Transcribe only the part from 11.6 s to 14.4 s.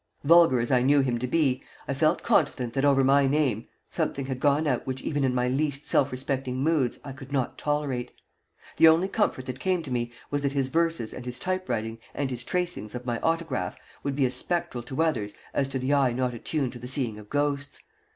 writing and his tracings of my autograph would be as